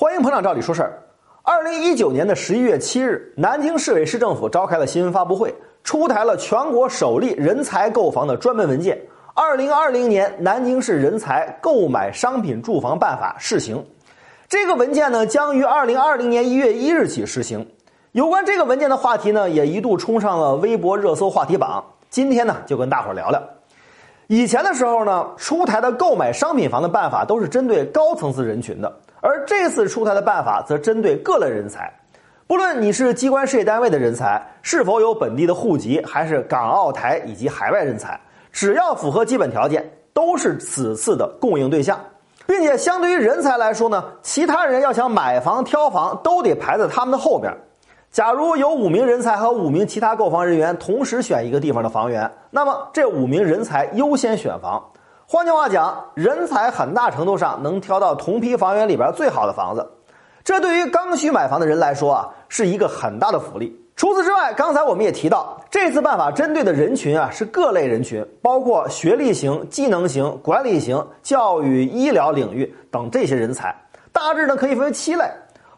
[0.00, 0.98] 欢迎捧场，照理说事儿。
[1.42, 8.96] 二零一九年的十一月七日，南京市委市政府召开了新闻发布会，出台了全国首例人才购房的专门文件
[9.34, 13.76] 《二零二零年南京市人才购买商品住房办法（试行）》。
[14.48, 17.68] 这个文件呢，将于二零二零年一月一日起施行。
[18.12, 21.84] 有关这个文件的话题呢，也一度冲上了微博热搜话题榜。
[22.08, 23.42] 今天呢，就跟大伙儿聊聊。
[24.28, 28.90] 以前的时候呢，出台的购买商品房的办法都是针对高层次人群的。
[29.20, 31.92] 而这次出台的办法则针对各类人才，
[32.46, 38.18] 不论你是机关事业单位的人才，是否有本地的户籍，还是港澳台以及海外人才，
[38.50, 42.00] 只要符合基本条件，都是此次的供应对象，
[42.46, 47.52] 并且相对于人才来说呢，其他人要想买房挑房，都得排在他们的后边。
[48.10, 54.82] 假如有五名人才和五名其他购房人员同时选一个地方的房源，那么这五名人才优先选房。
[55.32, 59.88] 换句话讲，人才很大程度上能挑到同批房源里边最好的房子，
[60.42, 63.72] 这对于刚需买房的人来说啊，是一个很大的福利。
[63.94, 73.72] 除此之外，刚才我们也提到，这次办法针对的人群啊是各类人群，包括学历型、技能型、管理型、教育、医疗领域等这些人才，
[74.10, 75.24] 大致呢可以分为七类，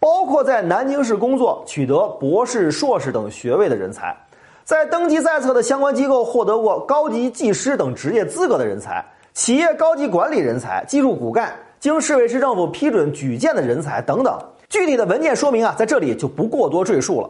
[0.00, 4.16] 包括在南京市工作、取得博士、硕士等学位的人才，
[4.64, 9.04] 在登记在册的相关机构获得过高级技师等职业资格的人才。
[9.34, 17.28] 企业高级管理人才、技术骨干、经市委市政府批准举荐的人才等等，具体的文件说明啊，在这里就不过多赘述了。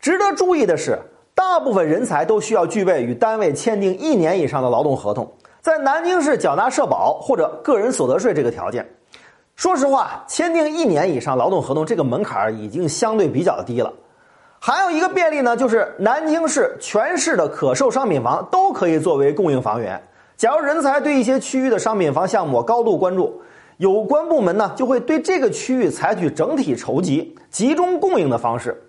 [0.00, 0.98] 值得注意的是，
[1.34, 8.88] 大部分人才都需要具备与单位签订一年以上的劳动合同，在南京市缴纳社保或者个人所得税这个条件。
[9.54, 13.92] 说实话，签订一年以上劳动合同这个门槛已经相对比较低了。
[14.58, 20.02] 还有一个便利呢，就是南京市全市的可售商品房都可以作为供应房源。
[20.36, 23.40] 假如人才对一些区域的商品房项目高度关注，
[23.76, 28.82] 有关部门呢就会对这个区域采取整体筹集、集中供应的方式。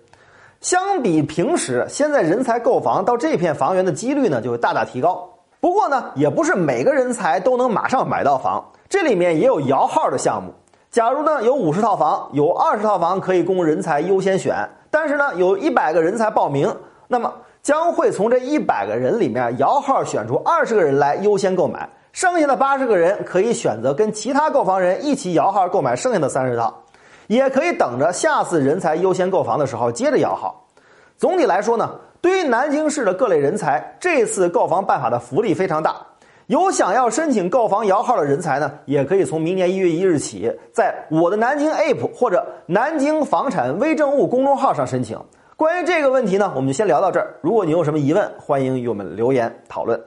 [0.60, 5.28] 相比平时，现在人才购房到这片房源的几率呢就会大大提高。
[5.60, 10.52] 不过呢，也不是每个人才都能马上买到房，这里面也有摇号的项目。
[10.90, 16.74] 假如呢有五十套房，有二十套房可以供人才优先选，但是呢有一百个人才报名，
[17.06, 17.32] 那么。
[17.64, 26.82] 将会从这一百个人里面摇号选出二十个人来优先购买，剩下的八十个人可以选择跟其他购房人一起摇号购买剩下的三十套，
[27.26, 30.62] 也可以等着下次人才优先购房的时候接着摇号。
[31.16, 35.96] 总体来说呢，对于南京市的各类人才，这次购房办法的福利非常大。
[36.48, 45.18] 有想要申请购房摇号的人才呢，也可以从明年一月一日起，在我的南京 App 或者南京房产微政务公众号上申请。
[45.56, 47.36] 关于这个问题呢，我们就先聊到这儿。
[47.40, 50.00] 如果你有什么疑问，欢迎与我们留言讨论。